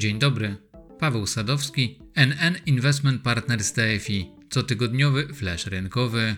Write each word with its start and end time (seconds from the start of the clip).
Dzień 0.00 0.18
dobry. 0.18 0.56
Paweł 0.98 1.26
Sadowski, 1.26 1.98
NN 2.14 2.56
Investment 2.66 3.22
Partners 3.22 3.72
TFI, 3.72 4.30
cotygodniowy 4.50 5.34
flash 5.34 5.66
rynkowy. 5.66 6.36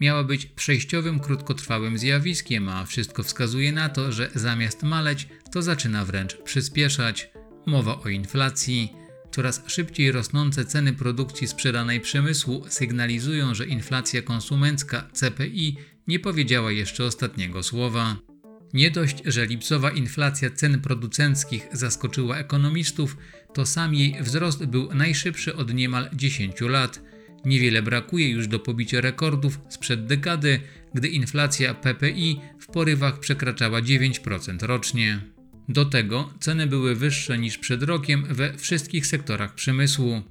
Miała 0.00 0.24
być 0.24 0.46
przejściowym, 0.46 1.20
krótkotrwałym 1.20 1.98
zjawiskiem, 1.98 2.68
a 2.68 2.84
wszystko 2.84 3.22
wskazuje 3.22 3.72
na 3.72 3.88
to, 3.88 4.12
że 4.12 4.30
zamiast 4.34 4.82
maleć, 4.82 5.28
to 5.52 5.62
zaczyna 5.62 6.04
wręcz 6.04 6.36
przyspieszać. 6.36 7.30
Mowa 7.66 8.00
o 8.00 8.08
inflacji. 8.08 8.92
Coraz 9.30 9.62
szybciej 9.66 10.12
rosnące 10.12 10.64
ceny 10.64 10.92
produkcji 10.92 11.48
sprzedanej 11.48 12.00
przemysłu 12.00 12.64
sygnalizują, 12.68 13.54
że 13.54 13.66
inflacja 13.66 14.22
konsumencka 14.22 15.10
CPI 15.12 15.76
nie 16.06 16.18
powiedziała 16.18 16.72
jeszcze 16.72 17.04
ostatniego 17.04 17.62
słowa. 17.62 18.31
Nie 18.74 18.90
dość, 18.90 19.16
że 19.24 19.46
lipcowa 19.46 19.90
inflacja 19.90 20.50
cen 20.50 20.80
producenckich 20.80 21.68
zaskoczyła 21.72 22.36
ekonomistów, 22.36 23.16
to 23.54 23.66
sam 23.66 23.94
jej 23.94 24.16
wzrost 24.22 24.66
był 24.66 24.94
najszybszy 24.94 25.56
od 25.56 25.74
niemal 25.74 26.10
10 26.12 26.60
lat. 26.60 27.02
Niewiele 27.44 27.82
brakuje 27.82 28.28
już 28.28 28.46
do 28.48 28.58
pobicia 28.58 29.00
rekordów 29.00 29.60
sprzed 29.68 30.06
dekady, 30.06 30.60
gdy 30.94 31.08
inflacja 31.08 31.74
PPI 31.74 32.40
w 32.60 32.66
porywach 32.66 33.20
przekraczała 33.20 33.80
9% 33.80 34.66
rocznie. 34.66 35.20
Do 35.68 35.84
tego 35.84 36.34
ceny 36.40 36.66
były 36.66 36.94
wyższe 36.94 37.38
niż 37.38 37.58
przed 37.58 37.82
rokiem 37.82 38.24
we 38.30 38.58
wszystkich 38.58 39.06
sektorach 39.06 39.54
przemysłu. 39.54 40.22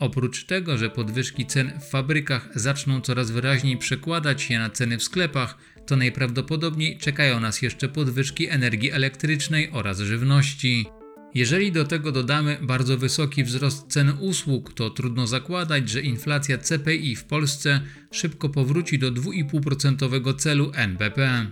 Oprócz 0.00 0.44
tego, 0.44 0.78
że 0.78 0.90
podwyżki 0.90 1.46
cen 1.46 1.72
w 1.80 1.90
fabrykach 1.90 2.48
zaczną 2.54 3.00
coraz 3.00 3.30
wyraźniej 3.30 3.76
przekładać 3.76 4.42
się 4.42 4.58
na 4.58 4.70
ceny 4.70 4.98
w 4.98 5.02
sklepach, 5.02 5.58
to 5.86 5.96
najprawdopodobniej 5.96 6.98
czekają 6.98 7.40
nas 7.40 7.62
jeszcze 7.62 7.88
podwyżki 7.88 8.48
energii 8.48 8.90
elektrycznej 8.90 9.70
oraz 9.72 9.98
żywności. 9.98 10.86
Jeżeli 11.34 11.72
do 11.72 11.84
tego 11.84 12.12
dodamy 12.12 12.58
bardzo 12.62 12.98
wysoki 12.98 13.44
wzrost 13.44 13.86
cen 13.88 14.12
usług, 14.20 14.72
to 14.72 14.90
trudno 14.90 15.26
zakładać, 15.26 15.88
że 15.88 16.00
inflacja 16.00 16.58
CPI 16.58 17.16
w 17.16 17.24
Polsce 17.24 17.80
szybko 18.10 18.48
powróci 18.48 18.98
do 18.98 19.12
2,5% 19.12 20.36
celu 20.36 20.72
NBP. 20.74 21.46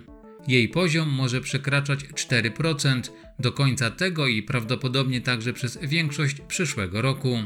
Jej 0.47 0.69
poziom 0.69 1.09
może 1.09 1.41
przekraczać 1.41 1.99
4% 1.99 3.01
do 3.39 3.51
końca 3.51 3.91
tego 3.91 4.27
i 4.27 4.43
prawdopodobnie 4.43 5.21
także 5.21 5.53
przez 5.53 5.79
większość 5.81 6.35
przyszłego 6.47 7.01
roku. 7.01 7.37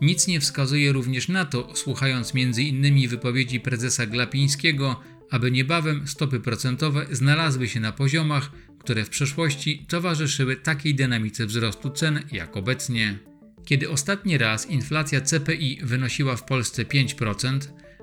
Nic 0.00 0.26
nie 0.26 0.40
wskazuje 0.40 0.92
również 0.92 1.28
na 1.28 1.44
to, 1.44 1.76
słuchając 1.76 2.32
m.in. 2.34 3.08
wypowiedzi 3.08 3.60
prezesa 3.60 4.06
Glapińskiego, 4.06 5.00
aby 5.30 5.50
niebawem 5.50 6.08
stopy 6.08 6.40
procentowe 6.40 7.06
znalazły 7.10 7.68
się 7.68 7.80
na 7.80 7.92
poziomach, 7.92 8.50
które 8.78 9.04
w 9.04 9.08
przeszłości 9.08 9.86
towarzyszyły 9.88 10.56
takiej 10.56 10.94
dynamice 10.94 11.46
wzrostu 11.46 11.90
cen 11.90 12.20
jak 12.32 12.56
obecnie. 12.56 13.18
Kiedy 13.64 13.90
ostatni 13.90 14.38
raz 14.38 14.70
inflacja 14.70 15.20
CPI 15.20 15.80
wynosiła 15.82 16.36
w 16.36 16.44
Polsce 16.44 16.84
5%, 16.84 17.58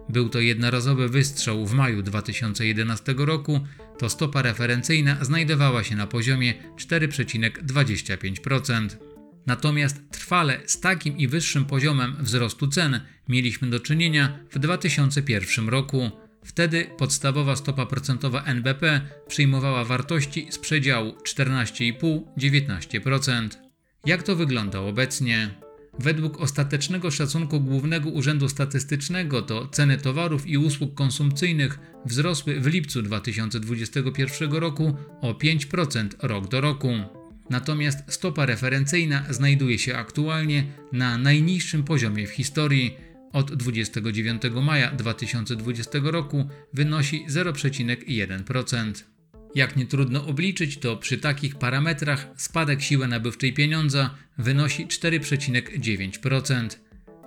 był 0.10 0.30
to 0.30 0.40
jednorazowy 0.40 1.10
wystrzał 1.10 1.66
w 1.66 1.74
maju 1.74 2.02
2011 2.02 3.16
roku, 3.18 3.60
to 3.98 4.10
stopa 4.10 4.42
referencyjna 4.42 5.18
znajdowała 5.22 5.84
się 5.84 5.96
na 5.96 6.08
poziomie 6.08 6.54
4,25%. 6.78 9.15
Natomiast 9.46 10.02
trwale 10.12 10.60
z 10.66 10.80
takim 10.80 11.18
i 11.18 11.28
wyższym 11.28 11.66
poziomem 11.66 12.16
wzrostu 12.20 12.68
cen 12.68 13.00
mieliśmy 13.30 13.70
do 13.70 13.80
czynienia 13.80 14.40
w 14.52 14.60
2001 14.60 15.70
roku. 15.70 16.12
Wtedy 16.44 16.86
podstawowa 16.98 17.56
stopa 17.56 17.86
procentowa 17.86 18.44
NBP 18.44 19.02
przyjmowała 19.28 19.86
wartości 19.86 20.48
z 20.50 20.60
przedziału 20.60 21.12
14,5-19%. 21.12 23.50
Jak 24.06 24.24
to 24.24 24.36
wygląda 24.36 24.80
obecnie? 24.80 25.50
Według 26.00 26.42
ostatecznego 26.42 27.12
szacunku 27.12 27.60
Głównego 27.60 28.10
Urzędu 28.10 28.50
Statystycznego 28.50 29.42
to 29.42 29.68
ceny 29.68 29.98
towarów 29.98 30.48
i 30.48 30.58
usług 30.58 30.94
konsumpcyjnych 30.94 31.80
wzrosły 32.06 32.60
w 32.60 32.68
lipcu 32.68 33.02
2021 33.02 34.54
roku 34.54 34.98
o 35.22 35.34
5% 35.34 36.08
rok 36.22 36.48
do 36.48 36.62
roku. 36.62 36.90
Natomiast 37.50 38.00
stopa 38.08 38.46
referencyjna 38.46 39.26
znajduje 39.30 39.80
się 39.80 39.96
aktualnie 39.98 40.64
na 40.92 41.18
najniższym 41.18 41.84
poziomie 41.84 42.28
w 42.28 42.32
historii. 42.32 42.98
Od 43.34 43.56
29 43.56 44.42
maja 44.64 44.92
2020 44.92 46.00
roku 46.04 46.50
wynosi 46.74 47.26
0,1%. 47.30 48.94
Jak 49.56 49.76
nie 49.76 49.86
trudno 49.86 50.26
obliczyć, 50.28 50.78
to 50.78 50.98
przy 50.98 51.18
takich 51.18 51.56
parametrach 51.56 52.28
spadek 52.38 52.82
siły 52.82 53.08
nabywczej 53.08 53.54
pieniądza 53.54 54.16
wynosi 54.38 54.88
4,9%. 54.88 56.70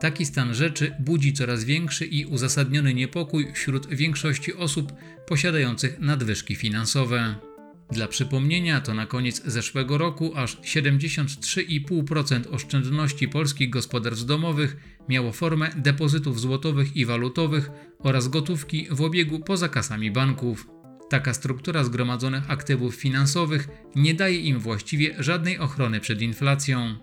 Taki 0.00 0.26
stan 0.26 0.54
rzeczy 0.54 0.94
budzi 1.00 1.32
coraz 1.32 1.64
większy 1.64 2.06
i 2.06 2.24
uzasadniony 2.24 2.94
niepokój 2.94 3.52
wśród 3.54 3.94
większości 3.94 4.54
osób 4.54 4.92
posiadających 5.26 6.00
nadwyżki 6.00 6.54
finansowe. 6.54 7.47
Dla 7.92 8.08
przypomnienia, 8.08 8.80
to 8.80 8.94
na 8.94 9.06
koniec 9.06 9.42
zeszłego 9.44 9.98
roku 9.98 10.32
aż 10.36 10.56
73,5% 10.60 12.54
oszczędności 12.54 13.28
polskich 13.28 13.70
gospodarstw 13.70 14.24
domowych 14.24 14.76
miało 15.08 15.32
formę 15.32 15.70
depozytów 15.76 16.40
złotowych 16.40 16.96
i 16.96 17.06
walutowych 17.06 17.70
oraz 17.98 18.28
gotówki 18.28 18.86
w 18.90 19.02
obiegu 19.02 19.40
poza 19.40 19.68
kasami 19.68 20.10
banków. 20.10 20.68
Taka 21.10 21.34
struktura 21.34 21.84
zgromadzonych 21.84 22.50
aktywów 22.50 22.94
finansowych 22.94 23.68
nie 23.96 24.14
daje 24.14 24.40
im 24.40 24.58
właściwie 24.58 25.14
żadnej 25.18 25.58
ochrony 25.58 26.00
przed 26.00 26.22
inflacją. 26.22 26.96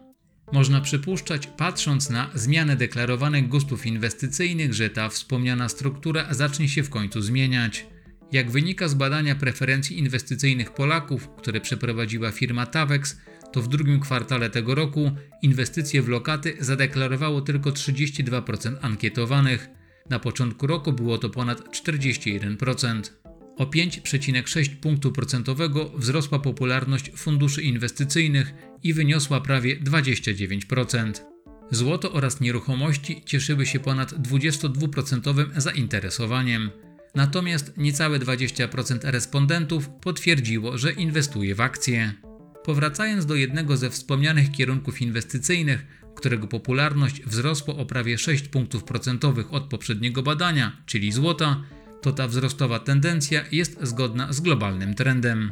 Można 0.51 0.81
przypuszczać, 0.81 1.47
patrząc 1.47 2.09
na 2.09 2.29
zmianę 2.34 2.75
deklarowanych 2.75 3.47
gustów 3.47 3.85
inwestycyjnych, 3.85 4.74
że 4.74 4.90
ta 4.90 5.09
wspomniana 5.09 5.69
struktura 5.69 6.34
zacznie 6.34 6.69
się 6.69 6.84
w 6.84 6.90
końcu 6.90 7.22
zmieniać. 7.22 7.85
Jak 8.35 8.51
wynika 8.51 8.88
z 8.88 8.94
badania 8.94 9.35
preferencji 9.35 10.00
inwestycyjnych 10.00 10.73
Polaków, 10.73 11.29
które 11.38 11.62
przeprowadziła 11.62 12.31
firma 12.31 12.66
Tavex, 12.66 13.18
to 13.51 13.62
w 13.62 13.68
drugim 13.68 14.00
kwartale 14.00 14.50
tego 14.50 14.75
roku 14.75 15.12
inwestycje 15.41 16.01
w 16.01 16.09
lokaty 16.09 16.57
zadeklarowało 16.59 17.41
tylko 17.41 17.69
32% 17.69 18.75
ankietowanych. 18.81 19.69
Na 20.09 20.19
początku 20.19 20.68
roku 20.68 20.94
było 20.94 21.18
to 21.18 21.29
ponad 21.29 21.62
41%. 21.69 23.01
O 23.57 23.66
5,6 23.66 24.75
punktu 24.75 25.12
procentowego 25.12 25.90
wzrosła 25.90 26.40
popularność 26.40 27.12
funduszy 27.16 27.62
inwestycyjnych 27.62 28.53
i 28.84 28.94
wyniosła 28.94 29.41
prawie 29.41 29.79
29%. 29.79 31.13
Złoto 31.72 32.12
oraz 32.12 32.41
nieruchomości 32.41 33.22
cieszyły 33.25 33.66
się 33.66 33.79
ponad 33.79 34.13
22% 34.13 35.45
zainteresowaniem. 35.57 36.69
Natomiast 37.16 37.74
niecałe 37.78 38.20
20% 38.20 39.00
respondentów 39.03 39.90
potwierdziło, 39.90 40.78
że 40.78 40.92
inwestuje 40.92 41.56
w 41.56 41.62
akcje. 41.62 42.14
Powracając 42.64 43.26
do 43.26 43.36
jednego 43.36 43.78
ze 43.78 43.90
wspomnianych 43.90 44.52
kierunków 44.52 45.02
inwestycyjnych, 45.02 45.86
którego 46.16 46.48
popularność 46.48 47.22
wzrosła 47.22 47.75
o 47.75 47.86
prawie 47.86 48.18
6 48.18 48.48
punktów 48.48 48.84
procentowych 48.84 49.54
od 49.54 49.64
poprzedniego 49.64 50.24
badania, 50.24 50.78
czyli 50.86 51.12
złota, 51.12 51.64
to 52.02 52.12
ta 52.12 52.28
wzrostowa 52.28 52.80
tendencja 52.80 53.46
jest 53.52 53.80
zgodna 53.81 54.34
z 54.34 54.40
globalnym 54.42 54.94
trendem. 54.94 55.52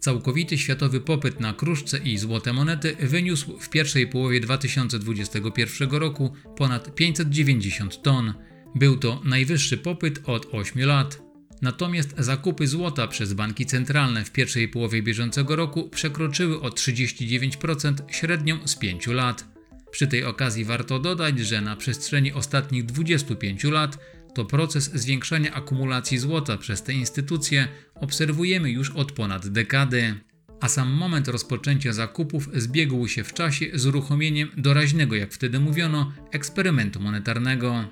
Całkowity 0.00 0.58
światowy 0.58 1.00
popyt 1.00 1.40
na 1.40 1.52
kruszce 1.52 1.98
i 1.98 2.18
złote 2.18 2.52
monety 2.52 2.96
wyniósł 3.00 3.58
w 3.58 3.70
pierwszej 3.70 4.06
połowie 4.06 4.40
2021 4.40 5.90
roku 5.90 6.32
ponad 6.56 6.94
590 6.94 8.02
ton 8.02 8.34
był 8.74 8.96
to 8.96 9.20
najwyższy 9.24 9.78
popyt 9.78 10.20
od 10.24 10.46
8 10.52 10.84
lat. 10.86 11.22
Natomiast 11.62 12.14
zakupy 12.18 12.66
złota 12.66 13.08
przez 13.08 13.32
banki 13.32 13.66
centralne 13.66 14.24
w 14.24 14.32
pierwszej 14.32 14.68
połowie 14.68 15.02
bieżącego 15.02 15.56
roku 15.56 15.88
przekroczyły 15.88 16.60
o 16.60 16.68
39% 16.68 17.94
średnią 18.08 18.58
z 18.68 18.76
5 18.76 19.06
lat. 19.06 19.44
Przy 19.90 20.06
tej 20.06 20.24
okazji 20.24 20.64
warto 20.64 20.98
dodać, 20.98 21.38
że 21.38 21.60
na 21.60 21.76
przestrzeni 21.76 22.32
ostatnich 22.32 22.84
25 22.84 23.64
lat 23.64 23.98
to 24.34 24.44
proces 24.44 24.90
zwiększania 24.94 25.54
akumulacji 25.54 26.18
złota 26.18 26.56
przez 26.56 26.82
te 26.82 26.92
instytucje 26.92 27.68
obserwujemy 27.94 28.70
już 28.70 28.90
od 28.90 29.12
ponad 29.12 29.48
dekady. 29.48 30.14
A 30.60 30.68
sam 30.68 30.92
moment 30.92 31.28
rozpoczęcia 31.28 31.92
zakupów 31.92 32.48
zbiegł 32.54 33.08
się 33.08 33.24
w 33.24 33.32
czasie 33.32 33.66
z 33.74 33.86
uruchomieniem 33.86 34.48
doraźnego, 34.56 35.14
jak 35.14 35.32
wtedy 35.32 35.60
mówiono, 35.60 36.12
eksperymentu 36.30 37.00
monetarnego. 37.00 37.84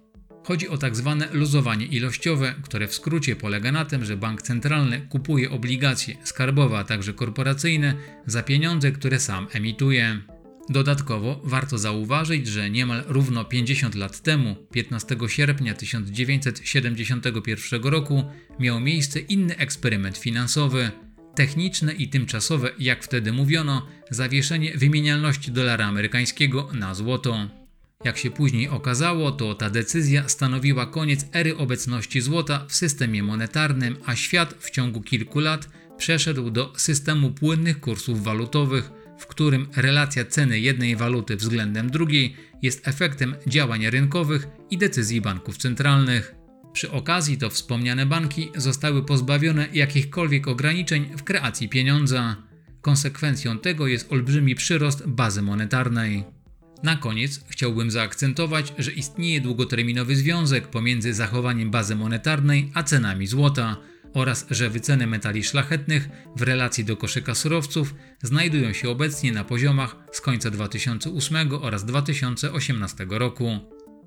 Chodzi 0.44 0.68
o 0.68 0.78
tak 0.78 0.96
zwane 0.96 1.28
luzowanie 1.32 1.86
ilościowe, 1.86 2.54
które 2.62 2.88
w 2.88 2.94
skrócie 2.94 3.36
polega 3.36 3.72
na 3.72 3.84
tym, 3.84 4.04
że 4.04 4.16
bank 4.16 4.42
centralny 4.42 5.00
kupuje 5.00 5.50
obligacje 5.50 6.16
skarbowe, 6.24 6.78
a 6.78 6.84
także 6.84 7.12
korporacyjne 7.12 7.94
za 8.26 8.42
pieniądze, 8.42 8.92
które 8.92 9.20
sam 9.20 9.46
emituje. 9.52 10.20
Dodatkowo 10.68 11.40
warto 11.44 11.78
zauważyć, 11.78 12.46
że 12.46 12.70
niemal 12.70 13.02
równo 13.06 13.44
50 13.44 13.94
lat 13.94 14.22
temu, 14.22 14.56
15 14.72 15.16
sierpnia 15.26 15.74
1971 15.74 17.82
roku, 17.82 18.24
miał 18.58 18.80
miejsce 18.80 19.20
inny 19.20 19.56
eksperyment 19.56 20.18
finansowy. 20.18 20.90
techniczne 21.34 21.92
i 21.92 22.08
tymczasowe, 22.08 22.70
jak 22.78 23.04
wtedy 23.04 23.32
mówiono, 23.32 23.86
zawieszenie 24.10 24.76
wymienialności 24.76 25.52
dolara 25.52 25.86
amerykańskiego 25.86 26.68
na 26.72 26.94
złoto. 26.94 27.59
Jak 28.04 28.18
się 28.18 28.30
później 28.30 28.68
okazało, 28.68 29.32
to 29.32 29.54
ta 29.54 29.70
decyzja 29.70 30.28
stanowiła 30.28 30.86
koniec 30.86 31.26
ery 31.32 31.56
obecności 31.56 32.20
złota 32.20 32.66
w 32.68 32.74
systemie 32.74 33.22
monetarnym, 33.22 33.96
a 34.06 34.16
świat 34.16 34.54
w 34.58 34.70
ciągu 34.70 35.00
kilku 35.02 35.40
lat 35.40 35.68
przeszedł 35.96 36.50
do 36.50 36.72
systemu 36.76 37.30
płynnych 37.30 37.80
kursów 37.80 38.24
walutowych, 38.24 38.90
w 39.18 39.26
którym 39.26 39.68
relacja 39.76 40.24
ceny 40.24 40.60
jednej 40.60 40.96
waluty 40.96 41.36
względem 41.36 41.90
drugiej 41.90 42.36
jest 42.62 42.88
efektem 42.88 43.34
działań 43.46 43.90
rynkowych 43.90 44.48
i 44.70 44.78
decyzji 44.78 45.20
banków 45.20 45.56
centralnych. 45.56 46.34
Przy 46.72 46.90
okazji 46.90 47.38
to 47.38 47.50
wspomniane 47.50 48.06
banki 48.06 48.50
zostały 48.56 49.04
pozbawione 49.04 49.68
jakichkolwiek 49.72 50.48
ograniczeń 50.48 51.10
w 51.16 51.22
kreacji 51.22 51.68
pieniądza. 51.68 52.36
Konsekwencją 52.80 53.58
tego 53.58 53.86
jest 53.86 54.12
olbrzymi 54.12 54.54
przyrost 54.54 55.06
bazy 55.06 55.42
monetarnej. 55.42 56.39
Na 56.82 56.96
koniec 56.96 57.40
chciałbym 57.48 57.90
zaakcentować, 57.90 58.72
że 58.78 58.92
istnieje 58.92 59.40
długoterminowy 59.40 60.16
związek 60.16 60.68
pomiędzy 60.68 61.14
zachowaniem 61.14 61.70
bazy 61.70 61.96
monetarnej 61.96 62.70
a 62.74 62.82
cenami 62.82 63.26
złota 63.26 63.76
oraz 64.14 64.46
że 64.50 64.70
wyceny 64.70 65.06
metali 65.06 65.44
szlachetnych 65.44 66.08
w 66.36 66.42
relacji 66.42 66.84
do 66.84 66.96
koszyka 66.96 67.34
surowców 67.34 67.94
znajdują 68.22 68.72
się 68.72 68.90
obecnie 68.90 69.32
na 69.32 69.44
poziomach 69.44 69.96
z 70.12 70.20
końca 70.20 70.50
2008 70.50 71.52
oraz 71.60 71.84
2018 71.84 73.06
roku. 73.10 73.58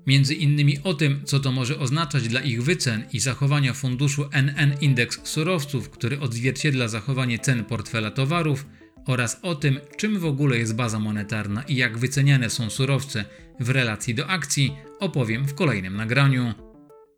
Między 0.06 0.34
innymi 0.34 0.78
o 0.84 0.94
tym, 0.94 1.20
co 1.24 1.40
to 1.40 1.52
może 1.52 1.78
oznaczać 1.78 2.28
dla 2.28 2.40
ich 2.40 2.62
wycen 2.62 3.04
i 3.12 3.20
zachowania 3.20 3.74
funduszu 3.74 4.24
NN 4.32 4.74
Indeks 4.80 5.20
Surowców, 5.24 5.90
który 5.90 6.20
odzwierciedla 6.20 6.88
zachowanie 6.88 7.38
cen 7.38 7.64
portfela 7.64 8.10
towarów, 8.10 8.66
oraz 9.06 9.38
o 9.42 9.54
tym, 9.54 9.80
czym 9.96 10.18
w 10.18 10.24
ogóle 10.24 10.58
jest 10.58 10.76
baza 10.76 10.98
monetarna 10.98 11.62
i 11.62 11.76
jak 11.76 11.98
wyceniane 11.98 12.50
są 12.50 12.70
surowce 12.70 13.24
w 13.60 13.68
relacji 13.70 14.14
do 14.14 14.26
akcji, 14.26 14.76
opowiem 15.00 15.44
w 15.44 15.54
kolejnym 15.54 15.96
nagraniu. 15.96 16.54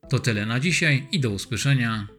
To 0.09 0.19
tyle 0.19 0.47
na 0.47 0.61
dzisiaj 0.61 1.07
i 1.13 1.21
do 1.21 1.31
usłyszenia. 1.31 2.16